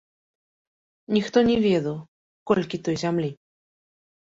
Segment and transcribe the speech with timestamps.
[1.17, 1.97] Ніхто не ведаў,
[2.53, 3.31] колькі той зямлі.